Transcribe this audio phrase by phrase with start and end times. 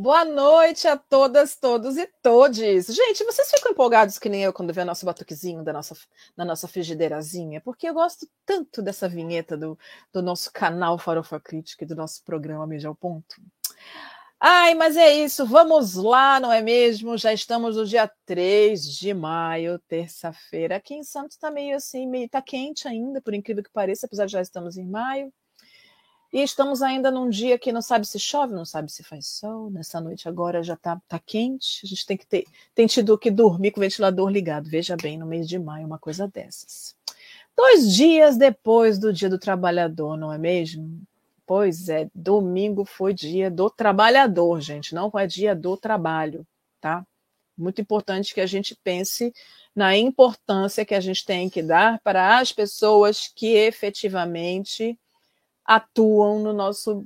[0.00, 2.86] Boa noite a todas, todos e todes.
[2.86, 5.96] Gente, vocês ficam empolgados que nem eu quando vê o nosso batuquezinho da nossa,
[6.36, 7.60] da nossa frigideirazinha?
[7.60, 9.76] Porque eu gosto tanto dessa vinheta do,
[10.12, 13.42] do nosso canal Farofa Crítica e do nosso programa Mídia ao Ponto.
[14.38, 17.18] Ai, mas é isso, vamos lá, não é mesmo?
[17.18, 20.76] Já estamos no dia 3 de maio, terça-feira.
[20.76, 24.26] Aqui em Santos está meio assim, meio tá quente ainda, por incrível que pareça, apesar
[24.26, 25.32] de já estamos em maio.
[26.32, 29.70] E estamos ainda num dia que não sabe se chove, não sabe se faz sol.
[29.70, 31.80] Nessa noite agora já está tá quente.
[31.84, 34.68] A gente tem que ter tem tido que dormir com o ventilador ligado.
[34.68, 36.94] Veja bem, no mês de maio, uma coisa dessas.
[37.56, 41.02] Dois dias depois do Dia do Trabalhador, não é mesmo?
[41.48, 46.46] Pois é, domingo foi dia do trabalhador, gente, não é dia do trabalho,
[46.78, 47.06] tá?
[47.56, 49.32] Muito importante que a gente pense
[49.74, 54.98] na importância que a gente tem que dar para as pessoas que efetivamente
[55.68, 57.04] atuam no nosso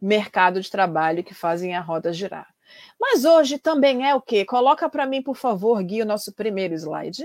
[0.00, 2.52] mercado de trabalho que fazem a roda girar.
[3.00, 4.44] Mas hoje também é o quê?
[4.44, 7.24] Coloca para mim, por favor, Gui, o nosso primeiro slide.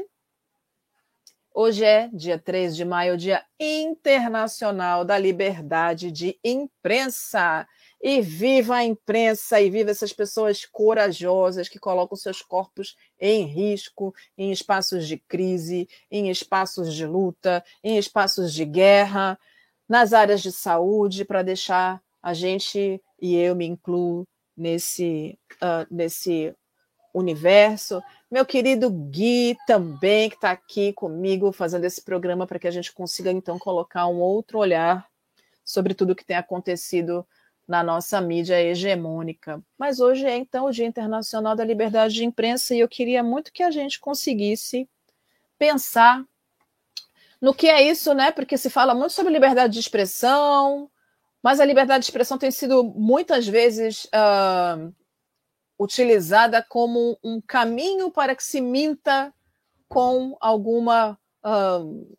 [1.51, 7.67] Hoje é dia 3 de maio, Dia Internacional da Liberdade de Imprensa.
[7.99, 14.13] E viva a imprensa e viva essas pessoas corajosas que colocam seus corpos em risco
[14.37, 19.39] em espaços de crise, em espaços de luta, em espaços de guerra
[19.87, 26.53] nas áreas de saúde para deixar a gente, e eu me incluo nesse, uh, nesse
[27.13, 28.01] universo.
[28.29, 32.93] Meu querido Gui também, que está aqui comigo fazendo esse programa para que a gente
[32.93, 35.07] consiga então colocar um outro olhar
[35.63, 37.25] sobre tudo que tem acontecido
[37.67, 39.61] na nossa mídia hegemônica.
[39.77, 43.51] Mas hoje é então o Dia Internacional da Liberdade de Imprensa e eu queria muito
[43.51, 44.89] que a gente conseguisse
[45.57, 46.23] pensar
[47.41, 48.31] no que é isso, né?
[48.31, 50.89] Porque se fala muito sobre liberdade de expressão,
[51.41, 54.93] mas a liberdade de expressão tem sido muitas vezes uh,
[55.79, 59.33] utilizada como um caminho para que se minta
[59.87, 62.17] com alguma uh,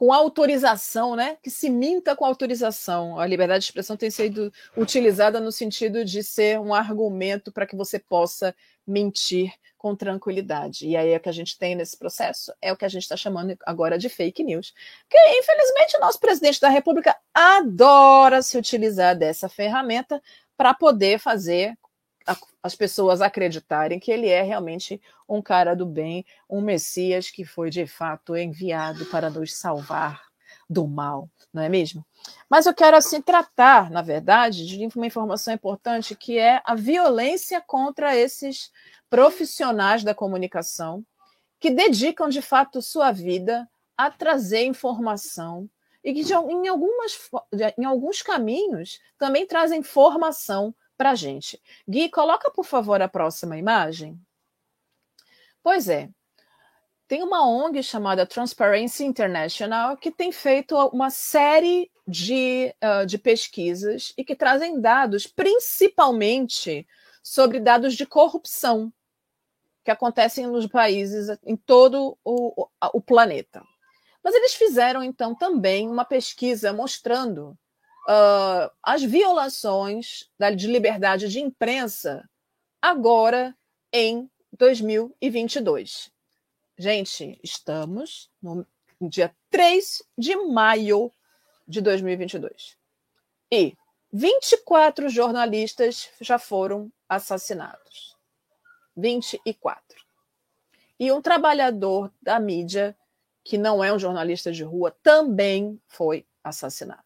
[0.00, 1.36] com autorização, né?
[1.42, 3.20] Que se minta com autorização.
[3.20, 7.76] A liberdade de expressão tem sido utilizada no sentido de ser um argumento para que
[7.76, 8.54] você possa
[8.90, 10.86] mentir com tranquilidade.
[10.86, 13.16] E aí o que a gente tem nesse processo, é o que a gente está
[13.16, 14.74] chamando agora de fake news.
[15.08, 20.22] Que, infelizmente, o nosso presidente da República adora se utilizar dessa ferramenta
[20.54, 21.78] para poder fazer
[22.62, 27.70] as pessoas acreditarem que ele é realmente um cara do bem, um Messias que foi
[27.70, 30.29] de fato enviado para nos salvar
[30.70, 32.06] do mal, não é mesmo?
[32.48, 37.60] Mas eu quero assim tratar, na verdade, de uma informação importante que é a violência
[37.60, 38.70] contra esses
[39.10, 41.04] profissionais da comunicação
[41.58, 45.68] que dedicam de fato sua vida a trazer informação
[46.04, 47.28] e que em, algumas,
[47.76, 51.60] em alguns caminhos também trazem formação para a gente.
[51.86, 54.18] Gui, coloca por favor a próxima imagem.
[55.62, 56.08] Pois é,
[57.10, 64.12] tem uma ONG chamada Transparency International que tem feito uma série de, uh, de pesquisas
[64.16, 66.86] e que trazem dados, principalmente
[67.20, 68.92] sobre dados de corrupção
[69.84, 73.60] que acontecem nos países em todo o, o planeta.
[74.22, 77.58] Mas eles fizeram, então, também uma pesquisa mostrando
[78.08, 82.24] uh, as violações da, de liberdade de imprensa
[82.80, 83.52] agora
[83.92, 86.12] em 2022.
[86.82, 88.66] Gente, estamos no
[89.02, 91.12] dia 3 de maio
[91.68, 92.74] de 2022.
[93.52, 93.76] E
[94.10, 98.16] 24 jornalistas já foram assassinados.
[98.96, 100.02] 24.
[100.98, 102.96] E um trabalhador da mídia,
[103.44, 107.04] que não é um jornalista de rua, também foi assassinado.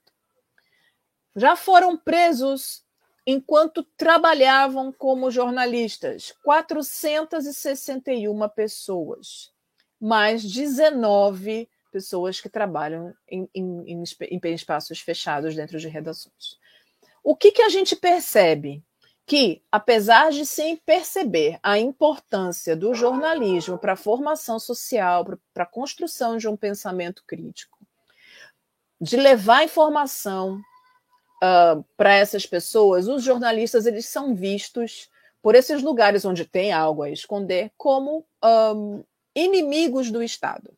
[1.34, 2.84] Já foram presos
[3.26, 9.52] enquanto trabalhavam como jornalistas 461 pessoas
[10.00, 16.58] mais 19 pessoas que trabalham em, em, em, espaços fechados dentro de redações.
[17.22, 18.82] O que, que a gente percebe?
[19.24, 25.66] Que, apesar de sem perceber a importância do jornalismo para a formação social, para a
[25.66, 27.78] construção de um pensamento crítico,
[29.00, 30.60] de levar informação
[31.36, 35.08] uh, para essas pessoas, os jornalistas eles são vistos
[35.41, 39.04] por esses lugares onde tem algo a esconder como um,
[39.34, 40.77] inimigos do Estado.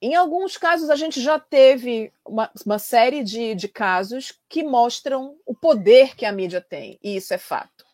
[0.00, 5.36] Em alguns casos, a gente já teve uma, uma série de, de casos que mostram
[5.44, 7.84] o poder que a mídia tem, e isso é fato.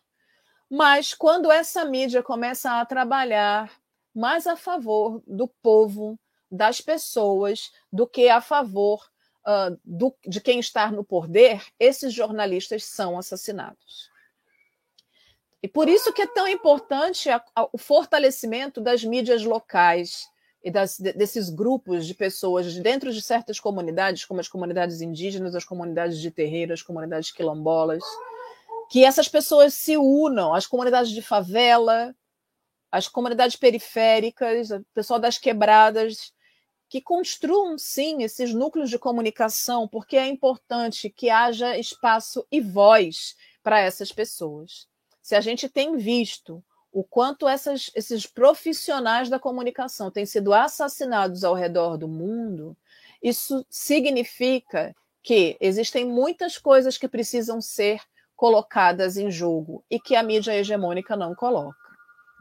[0.71, 3.73] Mas quando essa mídia começa a trabalhar
[4.15, 6.19] mais a favor do povo,
[6.51, 9.03] das pessoas, do que a favor
[9.47, 14.11] uh, do, de quem está no poder, esses jornalistas são assassinados.
[15.65, 20.29] E por isso que é tão importante a, a, o fortalecimento das mídias locais
[20.63, 25.55] e das, de, desses grupos de pessoas dentro de certas comunidades, como as comunidades indígenas,
[25.55, 28.05] as comunidades de terreiro, as comunidades quilombolas,
[28.91, 32.15] que essas pessoas se unam, as comunidades de favela,
[32.93, 36.31] as comunidades periféricas, o pessoal das quebradas,
[36.91, 43.35] que construam sim esses núcleos de comunicação, porque é importante que haja espaço e voz
[43.63, 44.93] para essas pessoas.
[45.25, 46.63] Se a gente tem visto
[46.93, 52.77] o quanto essas, esses profissionais da comunicação têm sido assassinados ao redor do mundo,
[53.23, 58.03] isso significa que existem muitas coisas que precisam ser
[58.37, 61.75] colocadas em jogo e que a mídia hegemônica não coloca.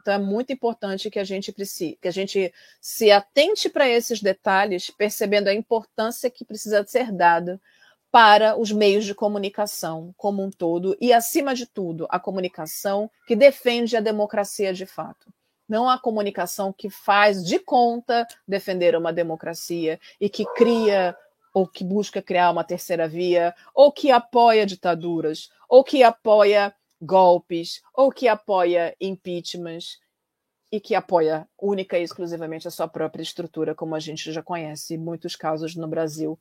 [0.02, 2.52] Então é muito importante que a gente precise, que a gente
[2.82, 7.58] se atente para esses detalhes, percebendo a importância que precisa ser dada
[8.14, 13.34] para os meios de comunicação como um todo e, acima de tudo, a comunicação que
[13.34, 15.34] defende a democracia de fato.
[15.68, 21.16] Não a comunicação que faz de conta defender uma democracia e que cria
[21.52, 26.72] ou que busca criar uma terceira via, ou que apoia ditaduras, ou que apoia
[27.02, 29.98] golpes, ou que apoia impeachments
[30.70, 34.96] e que apoia única e exclusivamente a sua própria estrutura, como a gente já conhece
[34.96, 36.38] muitos casos no Brasil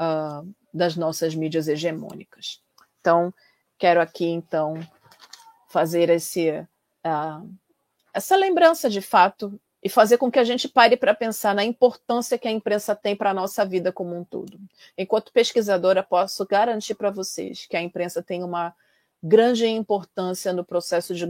[0.00, 2.62] uh, das nossas mídias hegemônicas.
[3.00, 3.32] Então,
[3.78, 4.74] quero aqui então
[5.68, 7.54] fazer esse, uh,
[8.12, 12.38] essa lembrança de fato e fazer com que a gente pare para pensar na importância
[12.38, 14.58] que a imprensa tem para a nossa vida como um todo.
[14.96, 18.74] Enquanto pesquisadora, posso garantir para vocês que a imprensa tem uma
[19.22, 21.26] grande importância no processo de,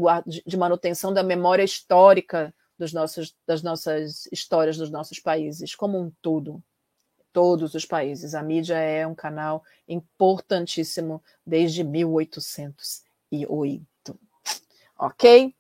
[0.47, 6.11] de manutenção da memória histórica dos nossos, das nossas histórias dos nossos países, como um
[6.23, 6.63] todo.
[7.33, 8.35] Todos os países.
[8.35, 14.19] A mídia é um canal importantíssimo desde 1808.
[14.99, 15.55] Ok?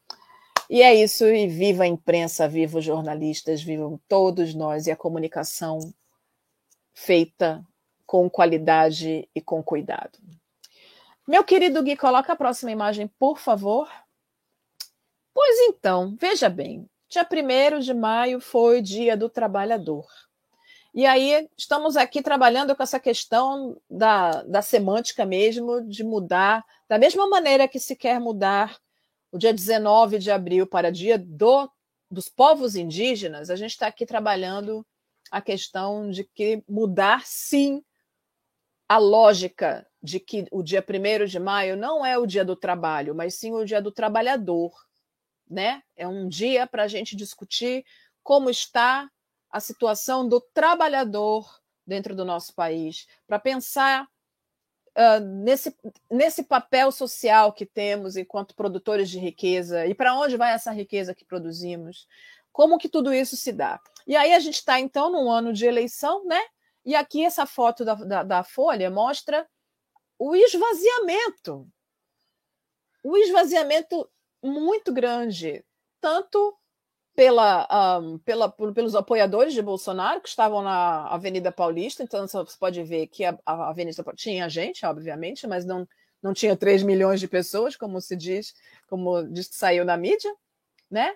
[0.68, 4.96] E é isso, e viva a imprensa, viva os jornalistas, vivam todos nós e a
[4.96, 5.80] comunicação
[6.92, 7.66] feita
[8.06, 10.18] com qualidade e com cuidado.
[11.26, 13.88] Meu querido Gui, coloca a próxima imagem, por favor.
[15.32, 20.06] Pois então, veja bem, dia 1 de maio foi Dia do Trabalhador.
[20.92, 26.98] E aí estamos aqui trabalhando com essa questão da, da semântica mesmo, de mudar, da
[26.98, 28.76] mesma maneira que se quer mudar
[29.30, 31.70] o dia 19 de abril para dia do,
[32.10, 34.84] dos povos indígenas, a gente está aqui trabalhando
[35.30, 37.84] a questão de que mudar sim
[38.88, 43.14] a lógica de que o dia 1 de maio não é o dia do trabalho,
[43.14, 44.72] mas sim o dia do trabalhador.
[45.48, 45.80] Né?
[45.96, 47.84] É um dia para a gente discutir
[48.24, 49.08] como está
[49.50, 54.08] a situação do trabalhador dentro do nosso país, para pensar
[54.96, 55.76] uh, nesse,
[56.10, 61.14] nesse papel social que temos enquanto produtores de riqueza e para onde vai essa riqueza
[61.14, 62.06] que produzimos,
[62.52, 63.80] como que tudo isso se dá.
[64.06, 66.40] E aí a gente está, então, num ano de eleição, né?
[66.84, 69.48] E aqui essa foto da, da, da Folha mostra
[70.18, 71.68] o esvaziamento.
[73.02, 74.10] O esvaziamento
[74.42, 75.64] muito grande,
[76.00, 76.56] tanto
[77.20, 82.82] pela, um, pela, pelos apoiadores de Bolsonaro que estavam na Avenida Paulista, então você pode
[82.82, 85.86] ver que a, a Avenida tinha gente, obviamente, mas não,
[86.22, 88.54] não tinha 3 milhões de pessoas, como se diz,
[88.88, 90.34] como diz que saiu na mídia,
[90.90, 91.14] né?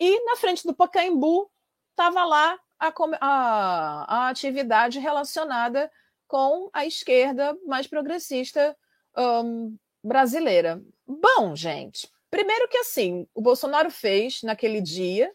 [0.00, 1.48] E na frente do Pacaembu
[1.92, 5.88] estava lá a, a, a atividade relacionada
[6.26, 8.76] com a esquerda mais progressista
[9.16, 10.82] um, brasileira.
[11.06, 15.32] Bom, gente, primeiro que assim, o Bolsonaro fez naquele dia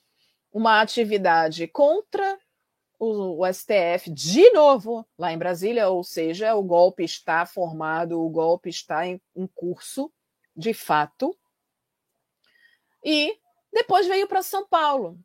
[0.51, 2.37] uma atividade contra
[2.97, 8.29] o, o, STF de novo lá em Brasília, ou seja, o golpe está formado, o
[8.29, 10.11] golpe está em, em curso,
[10.55, 11.37] de fato.
[13.03, 13.37] E
[13.71, 15.17] depois veio para São Paulo.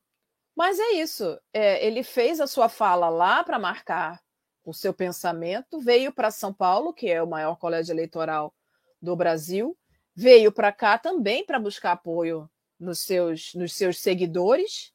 [0.54, 1.38] Mas é isso.
[1.52, 4.22] É, ele fez a sua fala lá para marcar
[4.64, 8.54] o seu pensamento, veio para São Paulo, que é o maior colégio eleitoral
[9.00, 9.76] do Brasil,
[10.14, 14.93] veio para cá também para buscar apoio nos seus, nos seus seguidores.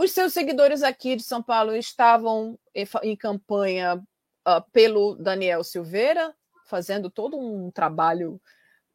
[0.00, 2.58] Os seus seguidores aqui de São Paulo estavam
[3.02, 8.40] em, campanha uh, pelo Daniel Silveira, fazendo todo um trabalho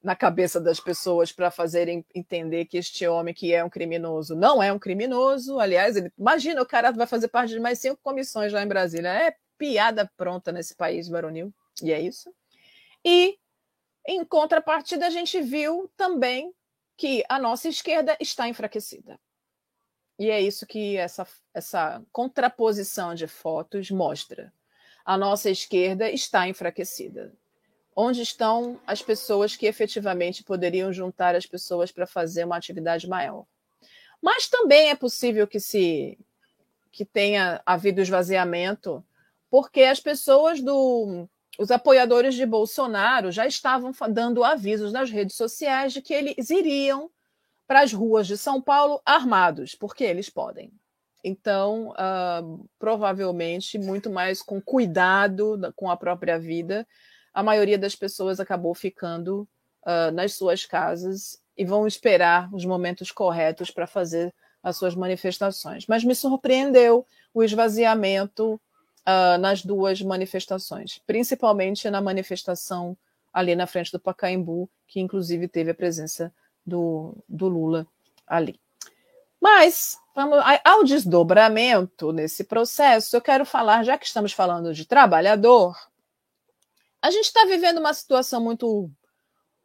[0.01, 4.63] na cabeça das pessoas para fazerem entender que este homem que é um criminoso não
[4.63, 5.59] é um criminoso.
[5.59, 9.09] Aliás, ele, imagina, o cara vai fazer parte de mais cinco comissões lá em Brasília.
[9.09, 11.53] É piada pronta nesse país varonil.
[11.83, 12.33] E é isso.
[13.05, 13.37] E,
[14.07, 16.51] em contrapartida, a gente viu também
[16.97, 19.19] que a nossa esquerda está enfraquecida.
[20.17, 24.53] E é isso que essa, essa contraposição de fotos mostra.
[25.03, 27.33] A nossa esquerda está enfraquecida.
[27.95, 33.45] Onde estão as pessoas que efetivamente poderiam juntar as pessoas para fazer uma atividade maior?
[34.21, 36.17] Mas também é possível que se
[36.91, 39.03] que tenha havido esvaziamento,
[39.49, 45.93] porque as pessoas do os apoiadores de Bolsonaro já estavam dando avisos nas redes sociais
[45.93, 47.09] de que eles iriam
[47.67, 50.71] para as ruas de São Paulo armados, porque eles podem.
[51.23, 56.87] Então, uh, provavelmente, muito mais com cuidado com a própria vida,
[57.33, 59.47] a maioria das pessoas acabou ficando
[59.81, 65.87] uh, nas suas casas e vão esperar os momentos corretos para fazer as suas manifestações.
[65.87, 72.95] Mas me surpreendeu o esvaziamento uh, nas duas manifestações, principalmente na manifestação
[73.33, 76.33] ali na frente do Pacaembu, que inclusive teve a presença
[76.65, 77.87] do, do Lula
[78.25, 78.59] ali.
[79.39, 85.75] Mas, vamos, ao desdobramento nesse processo, eu quero falar, já que estamos falando de trabalhador,
[87.01, 88.89] a gente está vivendo uma situação muito,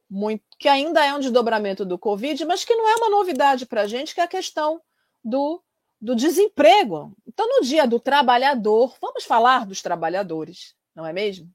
[0.08, 3.82] muito, que ainda é um desdobramento do Covid, mas que não é uma novidade para
[3.82, 4.82] a gente, que é a questão
[5.24, 5.62] do,
[5.98, 7.16] do desemprego.
[7.26, 11.50] Então, no dia do trabalhador, vamos falar dos trabalhadores, não é mesmo?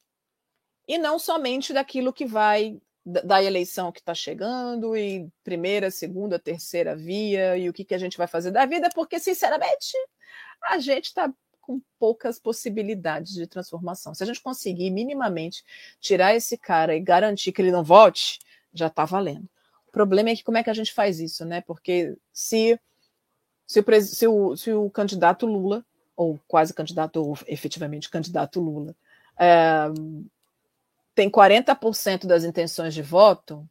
[0.87, 6.95] E não somente daquilo que vai da eleição que está chegando, e primeira, segunda, terceira
[6.95, 9.93] via, e o que, que a gente vai fazer da vida, porque, sinceramente,
[10.63, 11.31] a gente está
[11.61, 14.13] com poucas possibilidades de transformação.
[14.13, 15.63] Se a gente conseguir minimamente
[15.99, 18.39] tirar esse cara e garantir que ele não vote,
[18.73, 19.47] já está valendo.
[19.87, 21.61] O problema é que como é que a gente faz isso, né?
[21.61, 22.79] Porque se,
[23.65, 25.85] se, o, se, o, se o candidato Lula,
[26.15, 28.95] ou quase candidato, ou efetivamente candidato Lula,
[29.39, 29.87] é,
[31.15, 33.67] tem 40% das intenções de voto,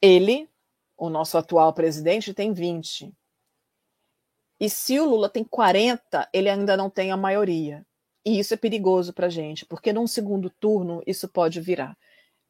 [0.00, 0.48] ele,
[0.96, 3.12] o nosso atual presidente, tem 20%.
[4.60, 7.84] E se o Lula tem 40%, ele ainda não tem a maioria.
[8.22, 11.96] E isso é perigoso para a gente, porque num segundo turno isso pode virar.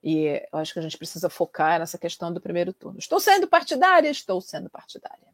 [0.02, 2.98] E eu acho que a gente precisa focar nessa questão do primeiro turno.
[2.98, 4.08] Estou sendo partidária?
[4.08, 5.28] Estou sendo partidária.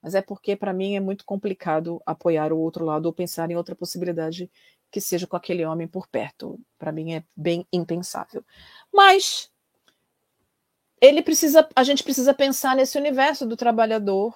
[0.00, 3.56] Mas é porque, para mim, é muito complicado apoiar o outro lado ou pensar em
[3.56, 4.50] outra possibilidade
[4.94, 6.56] que seja com aquele homem por perto.
[6.78, 8.44] Para mim é bem impensável.
[8.92, 9.50] Mas
[11.00, 14.32] ele precisa, a gente precisa pensar nesse universo do trabalhador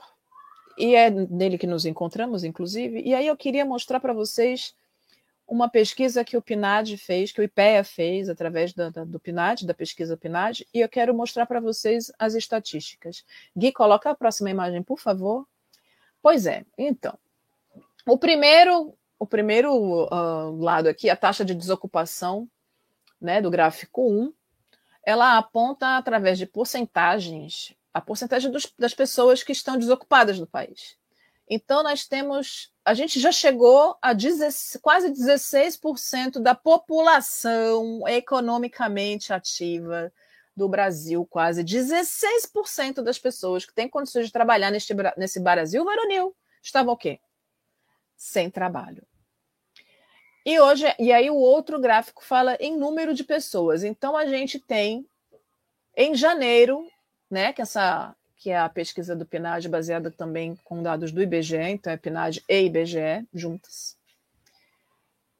[0.76, 3.00] e é nele que nos encontramos, inclusive.
[3.02, 4.74] E aí eu queria mostrar para vocês
[5.46, 9.64] uma pesquisa que o PNAD fez, que o IPEA fez através da, da, do PNAD,
[9.64, 13.24] da pesquisa PNAD, e eu quero mostrar para vocês as estatísticas.
[13.56, 15.46] Gui, coloca a próxima imagem, por favor.
[16.20, 17.16] Pois é, então.
[18.04, 22.48] O primeiro o primeiro uh, lado aqui, a taxa de desocupação
[23.20, 24.32] né, do gráfico 1,
[25.04, 30.96] ela aponta através de porcentagens a porcentagem dos, das pessoas que estão desocupadas no país.
[31.50, 32.70] Então, nós temos.
[32.84, 40.12] A gente já chegou a 10, quase 16% da população economicamente ativa
[40.54, 46.34] do Brasil, quase 16% das pessoas que têm condições de trabalhar neste, nesse Brasil varonil
[46.62, 47.20] estavam o quê?
[48.18, 49.06] Sem trabalho.
[50.44, 53.84] E hoje, e aí o outro gráfico fala em número de pessoas.
[53.84, 55.06] Então a gente tem
[55.96, 56.86] em janeiro,
[57.30, 61.56] né, que essa que é a pesquisa do PNAD baseada também com dados do IBGE,
[61.56, 63.98] então é PNAD e IBGE juntas.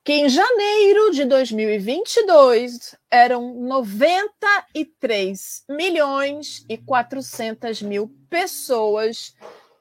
[0.05, 9.33] Que em janeiro de 2022 eram 93 milhões e 400 mil pessoas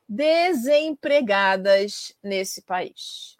[0.08, 3.36] desempregadas nesse país.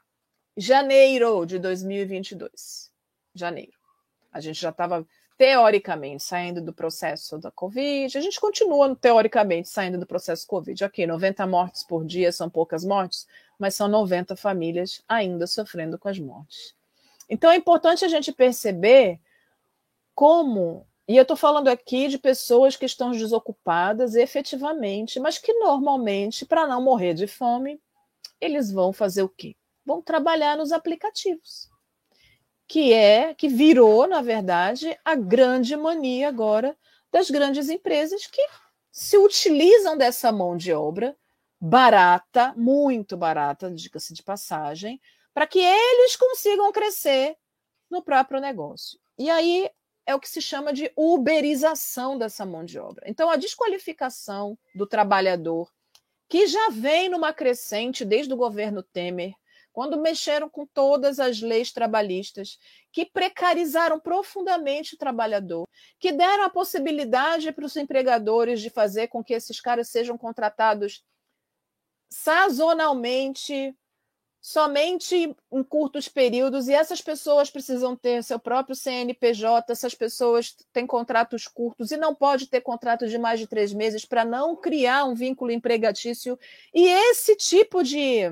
[0.56, 2.92] Janeiro de 2022.
[3.34, 3.78] Janeiro.
[4.32, 5.06] A gente já estava
[5.38, 8.18] teoricamente saindo do processo da Covid.
[8.18, 10.84] A gente continua teoricamente saindo do processo Covid.
[10.84, 13.28] Ok, 90 mortes por dia são poucas mortes,
[13.60, 16.76] mas são 90 famílias ainda sofrendo com as mortes.
[17.30, 19.20] Então é importante a gente perceber
[20.16, 26.46] como e eu estou falando aqui de pessoas que estão desocupadas efetivamente, mas que normalmente,
[26.46, 27.80] para não morrer de fome,
[28.42, 29.56] eles vão fazer o quê?
[29.86, 31.70] Vão trabalhar nos aplicativos,
[32.68, 36.78] que é que virou, na verdade, a grande mania agora
[37.12, 38.46] das grandes empresas que
[38.92, 41.16] se utilizam dessa mão de obra
[41.60, 45.02] barata, muito barata, diga-se de passagem,
[45.34, 47.36] para que eles consigam crescer
[47.90, 49.00] no próprio negócio.
[49.18, 49.70] E aí
[50.08, 53.04] é o que se chama de uberização dessa mão de obra.
[53.08, 55.70] Então, a desqualificação do trabalhador,
[56.30, 59.34] que já vem numa crescente desde o governo Temer,
[59.74, 62.58] quando mexeram com todas as leis trabalhistas,
[62.92, 65.68] que precarizaram profundamente o trabalhador,
[66.00, 71.04] que deram a possibilidade para os empregadores de fazer com que esses caras sejam contratados
[72.10, 73.76] sazonalmente,
[74.40, 80.86] somente em curtos períodos, e essas pessoas precisam ter seu próprio CNPJ, essas pessoas têm
[80.86, 85.06] contratos curtos e não pode ter contrato de mais de três meses para não criar
[85.06, 86.40] um vínculo empregatício.
[86.74, 88.24] E esse tipo de,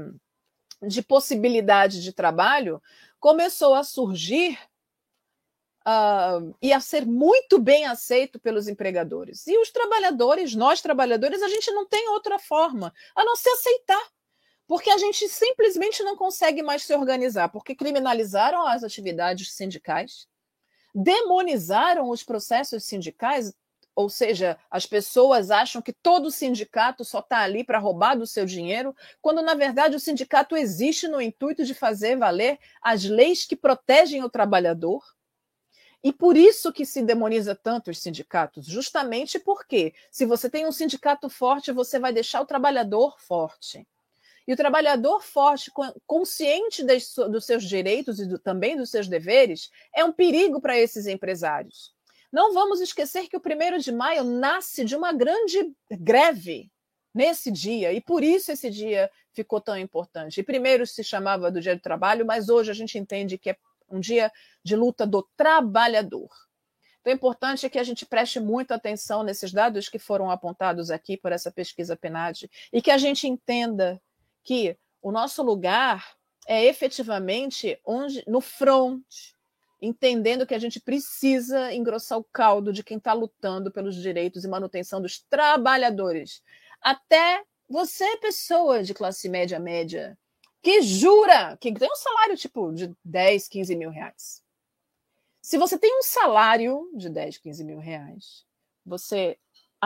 [0.81, 2.81] de possibilidade de trabalho
[3.19, 4.57] começou a surgir
[5.85, 9.45] uh, e a ser muito bem aceito pelos empregadores.
[9.47, 14.14] E os trabalhadores, nós trabalhadores, a gente não tem outra forma a não ser aceitar
[14.67, 20.27] porque a gente simplesmente não consegue mais se organizar, porque criminalizaram as atividades sindicais,
[20.93, 23.53] demonizaram os processos sindicais,
[23.95, 28.45] ou seja, as pessoas acham que todo sindicato só está ali para roubar do seu
[28.45, 33.55] dinheiro, quando na verdade o sindicato existe no intuito de fazer valer as leis que
[33.55, 35.03] protegem o trabalhador.
[36.03, 40.71] E por isso que se demoniza tanto os sindicatos, justamente porque se você tem um
[40.71, 43.87] sindicato forte, você vai deixar o trabalhador forte.
[44.47, 45.71] E o trabalhador forte,
[46.05, 51.07] consciente dos seus direitos e do, também dos seus deveres, é um perigo para esses
[51.07, 51.93] empresários.
[52.31, 56.69] Não vamos esquecer que o primeiro de maio nasce de uma grande greve
[57.13, 60.39] nesse dia, e por isso esse dia ficou tão importante.
[60.39, 63.57] E primeiro se chamava do Dia do Trabalho, mas hoje a gente entende que é
[63.89, 64.31] um dia
[64.63, 66.29] de luta do trabalhador.
[66.99, 71.15] Então é importante que a gente preste muita atenção nesses dados que foram apontados aqui
[71.15, 74.01] por essa pesquisa PNAD e que a gente entenda
[74.45, 76.15] que o nosso lugar
[76.47, 79.03] é efetivamente onde no front,
[79.81, 84.47] entendendo que a gente precisa engrossar o caldo de quem está lutando pelos direitos e
[84.47, 86.41] manutenção dos trabalhadores.
[86.81, 90.17] Até você, pessoa de classe média média,
[90.61, 94.43] que jura que tem um salário tipo de 10, 15 mil reais.
[95.41, 98.45] Se você tem um salário de 10, 15 mil reais,
[98.85, 99.37] você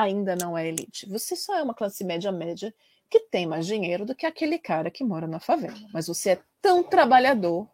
[0.02, 1.08] ainda não é elite.
[1.08, 2.74] Você só é uma classe média média
[3.10, 5.80] que tem mais dinheiro do que aquele cara que mora na favela.
[5.92, 7.68] Mas você é tão trabalhador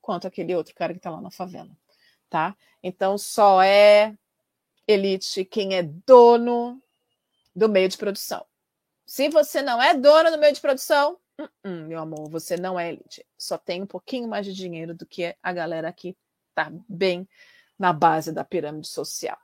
[0.00, 1.70] quanto aquele outro cara que está lá na favela,
[2.30, 2.56] tá?
[2.82, 4.14] Então só é
[4.86, 6.80] elite quem é dono
[7.54, 8.46] do meio de produção.
[9.04, 12.78] Se você não é dono do meio de produção, uh -uh, meu amor, você não
[12.78, 13.26] é elite.
[13.36, 16.16] Só tem um pouquinho mais de dinheiro do que a galera que
[16.50, 17.28] está bem
[17.78, 19.38] na base da pirâmide social.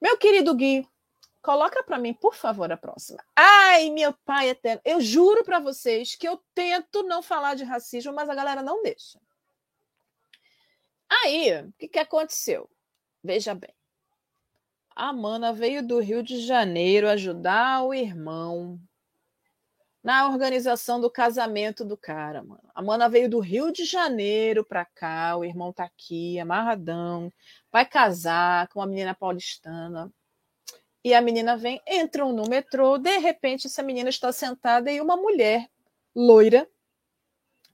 [0.00, 0.86] Meu querido Gui,
[1.42, 3.24] Coloca para mim, por favor, a próxima.
[3.34, 4.80] Ai, meu pai eterno.
[4.84, 8.82] Eu juro para vocês que eu tento não falar de racismo, mas a galera não
[8.82, 9.20] deixa.
[11.08, 12.68] Aí, o que, que aconteceu?
[13.22, 13.74] Veja bem.
[14.94, 18.80] A Mana veio do Rio de Janeiro ajudar o irmão
[20.02, 22.68] na organização do casamento do cara, mano.
[22.74, 27.32] A Mana veio do Rio de Janeiro pra cá, o irmão tá aqui, amarradão,
[27.70, 30.12] vai casar com uma menina paulistana.
[31.04, 35.16] E a menina vem, entram no metrô, de repente essa menina está sentada e uma
[35.16, 35.68] mulher
[36.14, 36.68] loira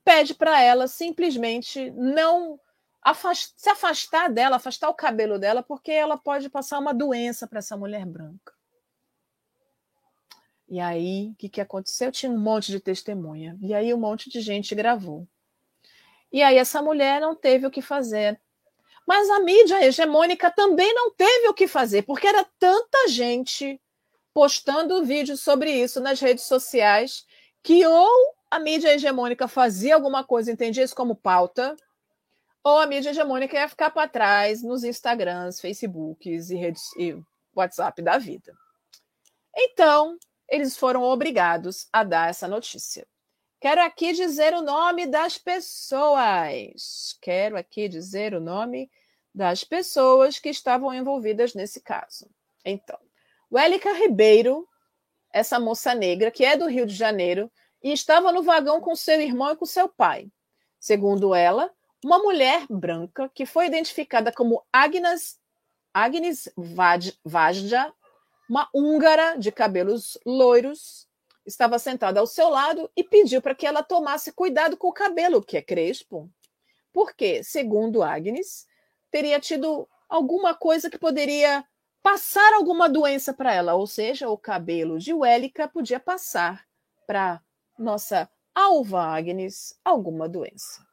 [0.05, 2.61] pede para ela simplesmente não
[3.03, 7.59] afast se afastar dela, afastar o cabelo dela, porque ela pode passar uma doença para
[7.59, 8.53] essa mulher branca.
[10.69, 12.11] E aí, o que, que aconteceu?
[12.11, 13.57] Tinha um monte de testemunha.
[13.61, 15.29] E aí, um monte de gente gravou.
[16.33, 18.41] E aí, essa mulher não teve o que fazer.
[19.07, 23.81] Mas a mídia hegemônica também não teve o que fazer, porque era tanta gente
[24.33, 27.25] postando vídeos sobre isso nas redes sociais
[27.62, 31.75] que ou a mídia hegemônica fazia alguma coisa, entendia isso como pauta,
[32.62, 37.17] ou a mídia hegemônica ia ficar para trás nos Instagrams, Facebooks e, redes, e
[37.55, 38.55] WhatsApp da vida.
[39.57, 43.07] Então, eles foram obrigados a dar essa notícia.
[43.64, 47.16] Quero aqui dizer o nome das pessoas.
[47.22, 48.90] Quero aqui dizer o nome
[49.35, 52.29] das pessoas que estavam envolvidas nesse caso.
[52.62, 52.98] Então,
[53.50, 54.68] Wélica Ribeiro,
[55.33, 57.50] essa moça negra que é do Rio de Janeiro
[57.83, 60.31] e estava no vagão com seu irmão e com seu pai.
[60.79, 61.72] Segundo ela,
[62.05, 65.40] uma mulher branca que foi identificada como Agnes,
[65.94, 66.53] Agnes
[67.24, 67.94] Vajda,
[68.46, 71.09] uma húngara de cabelos loiros,
[71.46, 75.42] estava sentada ao seu lado e pediu para que ela tomasse cuidado com o cabelo,
[75.42, 76.30] que é crespo.
[76.92, 78.66] Porque, segundo Agnes,
[79.11, 81.64] teria tido alguma coisa que poderia
[82.02, 86.66] passar alguma doença para ela, ou seja, o cabelo de Wélica podia passar
[87.07, 87.42] para
[87.78, 90.87] nossa Alva Agnes alguma doença.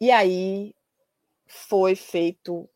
[0.00, 0.74] E aí
[1.46, 2.68] foi feito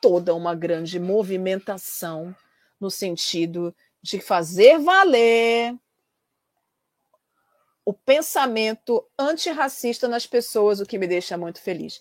[0.00, 2.34] toda uma grande movimentação
[2.80, 5.74] no sentido de fazer valer
[7.84, 12.00] o pensamento antirracista nas pessoas, o que me deixa muito feliz.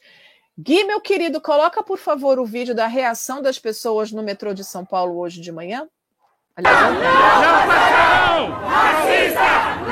[0.58, 4.64] Gui, meu querido, coloca por favor o vídeo da reação das pessoas no metrô de
[4.64, 5.88] São Paulo hoje de manhã.
[6.56, 7.08] Aliás, não, não, não,
[7.68, 8.48] Racista!
[8.48, 9.87] Não, Racista!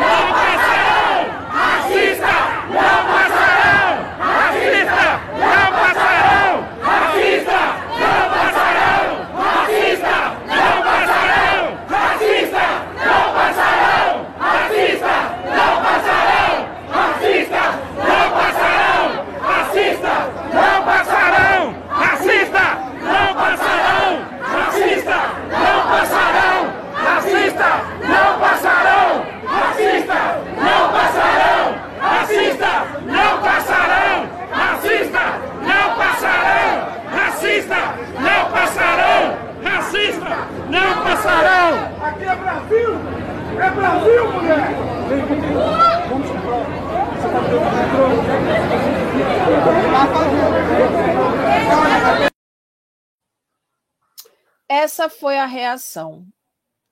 [54.85, 56.27] Essa foi a reação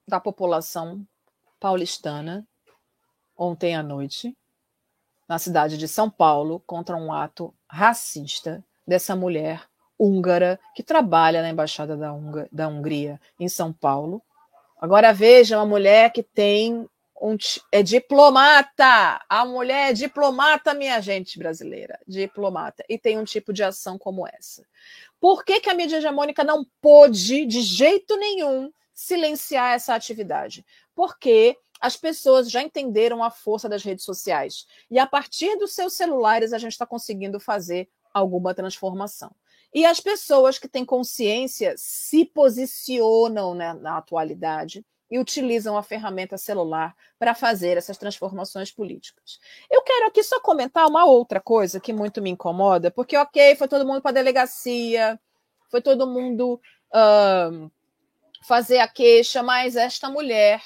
[0.06, 1.06] da população
[1.60, 2.44] paulistana
[3.36, 4.36] ontem à noite,
[5.28, 9.62] na cidade de São Paulo, contra um ato racista dessa mulher
[9.96, 14.20] húngara que trabalha na Embaixada da, Hunga, da Hungria em São Paulo.
[14.80, 16.88] Agora veja uma mulher que tem
[17.22, 17.36] um,
[17.70, 19.24] é diplomata.
[19.28, 22.84] A mulher é diplomata, minha gente brasileira, diplomata.
[22.88, 24.64] E tem um tipo de ação como essa.
[25.24, 30.62] Por que, que a mídia hegemônica não pôde, de jeito nenhum, silenciar essa atividade?
[30.94, 34.66] Porque as pessoas já entenderam a força das redes sociais.
[34.90, 39.34] E a partir dos seus celulares, a gente está conseguindo fazer alguma transformação.
[39.72, 46.36] E as pessoas que têm consciência se posicionam né, na atualidade e utilizam a ferramenta
[46.36, 49.38] celular para fazer essas transformações políticas.
[49.70, 53.68] Eu quero aqui só comentar uma outra coisa que muito me incomoda, porque, ok, foi
[53.68, 55.20] todo mundo para a delegacia,
[55.70, 57.70] foi todo mundo uh,
[58.42, 60.62] fazer a queixa, mas esta mulher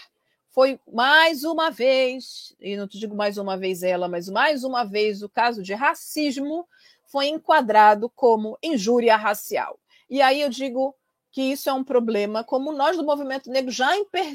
[0.51, 4.85] foi mais uma vez, e não te digo mais uma vez ela, mas mais uma
[4.85, 6.67] vez o caso de racismo
[7.05, 9.79] foi enquadrado como injúria racial.
[10.11, 10.95] E aí eu digo
[11.39, 13.93] que isso é um problema, como nós do movimento negro já,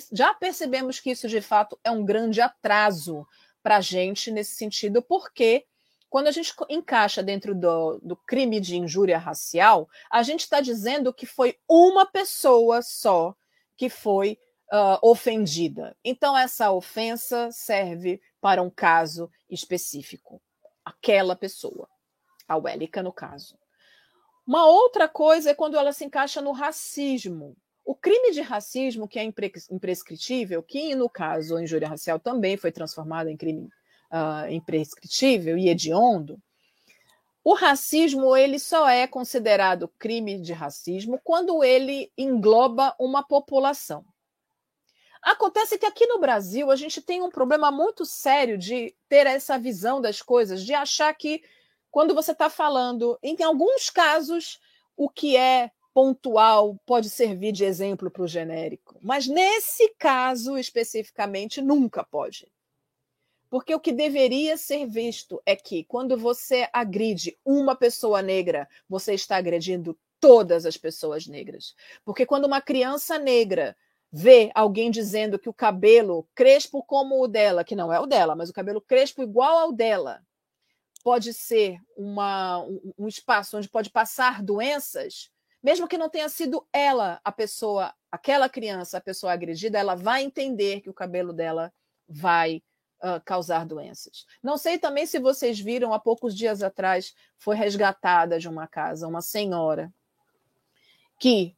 [0.09, 3.27] já percebemos que isso de fato é um grande atraso
[3.61, 5.65] para a gente nesse sentido, porque
[6.09, 11.13] quando a gente encaixa dentro do, do crime de injúria racial, a gente está dizendo
[11.13, 13.35] que foi uma pessoa só
[13.75, 14.39] que foi
[14.71, 15.97] uh, ofendida.
[16.05, 20.41] Então, essa ofensa serve para um caso específico,
[20.85, 21.89] aquela pessoa
[22.47, 23.57] a Wélica, no caso.
[24.45, 27.55] Uma outra coisa é quando ela se encaixa no racismo.
[27.85, 32.71] O crime de racismo, que é imprescritível, que no caso a injúria racial também foi
[32.71, 33.69] transformada em crime
[34.11, 36.41] uh, imprescritível e hediondo,
[37.43, 44.05] o racismo ele só é considerado crime de racismo quando ele engloba uma população.
[45.21, 49.57] Acontece que aqui no Brasil a gente tem um problema muito sério de ter essa
[49.57, 51.41] visão das coisas, de achar que
[51.93, 54.59] quando você está falando, em alguns casos,
[54.97, 61.61] o que é pontual pode servir de exemplo para o genérico, mas nesse caso especificamente
[61.61, 62.51] nunca pode.
[63.47, 69.13] Porque o que deveria ser visto é que quando você agride uma pessoa negra, você
[69.13, 71.75] está agredindo todas as pessoas negras.
[72.03, 73.77] Porque quando uma criança negra
[74.11, 78.35] vê alguém dizendo que o cabelo crespo como o dela, que não é o dela,
[78.35, 80.23] mas o cabelo crespo igual ao dela,
[81.03, 82.59] pode ser uma,
[82.97, 85.29] um, espaço onde pode passar doenças,
[85.61, 90.23] mesmo que não tenha sido ela a pessoa, aquela criança, a pessoa agredida, ela vai
[90.23, 91.73] entender que o cabelo dela
[92.07, 92.63] vai
[93.01, 94.25] uh, causar doenças.
[94.41, 99.07] Não sei também se vocês viram, há poucos dias atrás, foi resgatada de uma casa
[99.07, 99.93] uma senhora
[101.19, 101.55] que,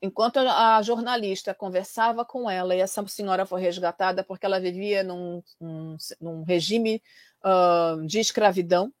[0.00, 5.42] enquanto a jornalista conversava com ela, e essa senhora foi resgatada porque ela vivia num,
[5.60, 7.02] num, num regime
[7.44, 8.92] uh, de escravidão,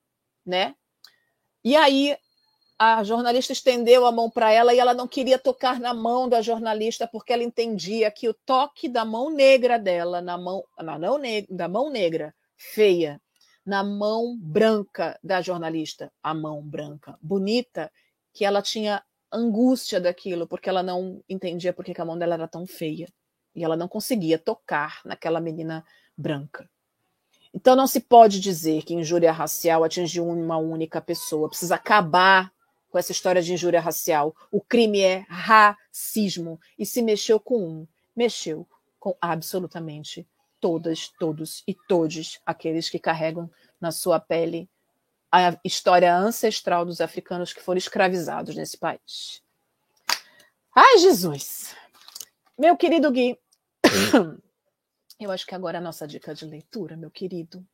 [0.44, 0.74] né?
[1.64, 2.16] E aí
[2.78, 6.42] a jornalista estendeu a mão para ela e ela não queria tocar na mão da
[6.42, 11.16] jornalista porque ela entendia que o toque da mão negra dela na mão na não
[11.48, 13.20] da mão negra feia
[13.64, 17.92] na mão branca da jornalista, a mão branca bonita,
[18.32, 19.00] que ela tinha
[19.30, 23.08] angústia daquilo porque ela não entendia porque a mão dela era tão feia
[23.54, 25.84] e ela não conseguia tocar naquela menina
[26.16, 26.68] branca.
[27.54, 31.48] Então não se pode dizer que injúria racial atingiu uma única pessoa.
[31.48, 32.52] Precisa acabar
[32.90, 34.34] com essa história de injúria racial.
[34.50, 36.60] O crime é racismo.
[36.78, 37.86] E se mexeu com um,
[38.16, 38.66] mexeu
[38.98, 40.26] com absolutamente
[40.60, 44.68] todas, todos e todos aqueles que carregam na sua pele
[45.32, 49.42] a história ancestral dos africanos que foram escravizados nesse país.
[50.76, 51.74] Ai, Jesus!
[52.58, 53.38] Meu querido Gui,
[55.24, 57.64] Eu acho que agora é a nossa dica de leitura, meu querido.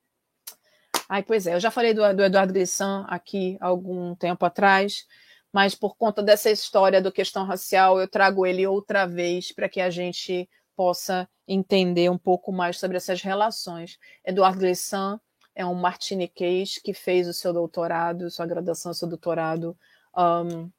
[1.08, 5.06] Ai, pois é, eu já falei do, do Eduardo Grissan aqui algum tempo atrás,
[5.50, 9.80] mas por conta dessa história do questão racial, eu trago ele outra vez para que
[9.80, 13.98] a gente possa entender um pouco mais sobre essas relações.
[14.24, 15.18] Eduardo Grissan
[15.54, 19.76] é um martiniquês que fez o seu doutorado, sua graduação, seu doutorado
[20.16, 20.70] um,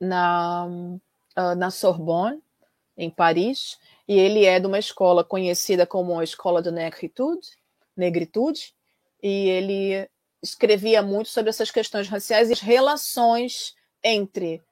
[0.00, 2.40] na, uh, na Sorbonne,
[2.96, 3.78] em Paris,
[4.08, 7.48] e ele é de uma escola conhecida como a Escola de Negritude,
[7.96, 8.74] Negritude,
[9.22, 10.08] e ele
[10.42, 14.62] escrevia muito sobre essas questões raciais e as relações entre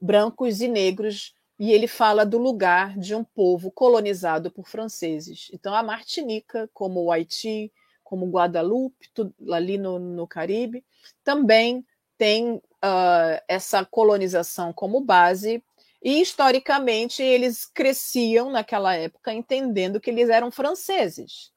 [0.00, 5.48] brancos e negros, e ele fala do lugar de um povo colonizado por franceses.
[5.52, 10.84] Então, a Martinica, como o Haiti, como Guadalupe, tudo, ali no, no Caribe,
[11.24, 11.84] também
[12.18, 15.62] tem uh, essa colonização como base
[16.02, 21.52] E historicamente eles cresciam naquela época entendendo que eles eram franceses.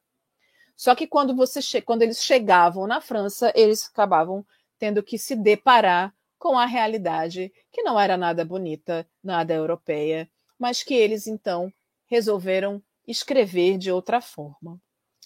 [0.76, 4.46] Só que quando, você quando eles chegavam na França, eles acabavam
[4.78, 10.82] tendo que se deparar com a realidade que não era nada bonita, nada europeia, mas
[10.82, 11.72] que eles então
[12.06, 14.80] resolveram escrever de outra forma.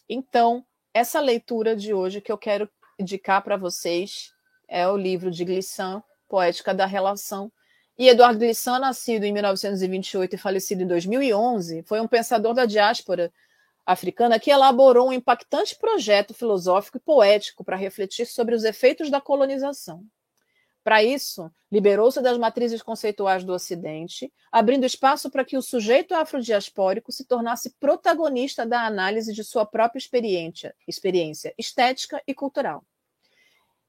[0.08, 4.32] Então, essa leitura de hoje que eu quero indicar para vocês
[4.68, 7.50] é o livro de Glissant, Poética da Relação.
[8.00, 13.30] E Eduardo Glissant, nascido em 1928 e falecido em 2011, foi um pensador da diáspora
[13.84, 19.20] africana que elaborou um impactante projeto filosófico e poético para refletir sobre os efeitos da
[19.20, 20.02] colonização.
[20.82, 27.12] Para isso, liberou-se das matrizes conceituais do Ocidente, abrindo espaço para que o sujeito afrodiaspórico
[27.12, 32.82] se tornasse protagonista da análise de sua própria experiência, experiência estética e cultural.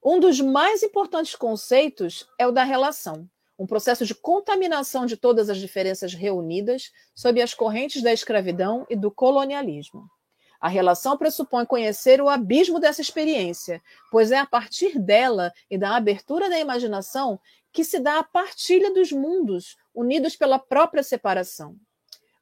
[0.04, 3.30] Um dos mais importantes conceitos é o da relação,
[3.62, 8.96] um processo de contaminação de todas as diferenças reunidas sob as correntes da escravidão e
[8.96, 10.10] do colonialismo.
[10.60, 15.96] A relação pressupõe conhecer o abismo dessa experiência, pois é a partir dela e da
[15.96, 17.40] abertura da imaginação
[17.72, 21.76] que se dá a partilha dos mundos, unidos pela própria separação.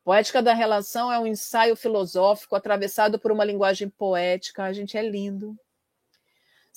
[0.05, 4.63] Poética da Relação é um ensaio filosófico atravessado por uma linguagem poética.
[4.63, 5.53] A gente é lindo.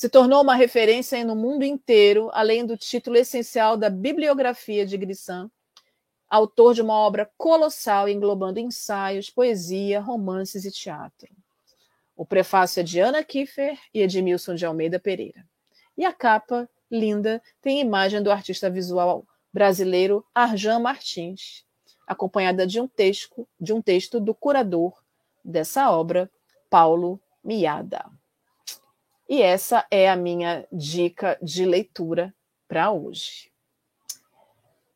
[0.02, 5.48] Se tornou uma referência no mundo inteiro, além do título essencial da bibliografia de Grissan,
[6.28, 11.28] autor de uma obra colossal englobando ensaios, poesia, romances e teatro.
[12.16, 15.46] O prefácio é de Ana Kiefer e Edmilson de Almeida Pereira.
[15.96, 21.64] E a capa, linda, tem imagem do artista visual brasileiro Arjan Martins,
[22.08, 25.00] acompanhada de um texto, de um texto do curador
[25.44, 26.28] dessa obra,
[26.68, 28.04] Paulo Miada.
[29.32, 32.34] E essa é a minha dica de leitura
[32.68, 33.50] para hoje.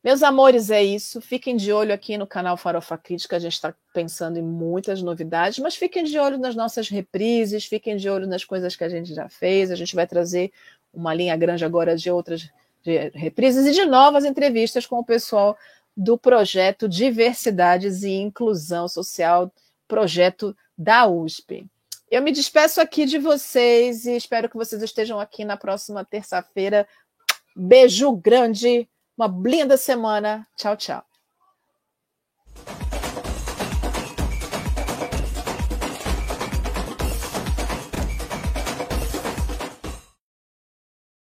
[0.05, 1.23] Meus amores, é isso.
[1.23, 3.37] Fiquem de olho aqui no canal Farofa Crítica.
[3.37, 7.97] A gente está pensando em muitas novidades, mas fiquem de olho nas nossas reprises, fiquem
[7.97, 9.71] de olho nas coisas que a gente já fez.
[9.71, 10.53] A gente vai trazer
[10.93, 12.51] uma linha grande agora de outras
[12.83, 15.57] de reprises e de novas entrevistas com o pessoal
[15.97, 19.51] do projeto Diversidades e Inclusão Social,
[19.89, 21.67] projeto da USP.
[22.09, 26.89] Eu me despeço aqui de vocês e espero que vocês estejam aqui na próxima terça-feira.
[27.55, 30.47] Beijo grande uma linda semana.
[30.57, 31.05] Tchau, tchau.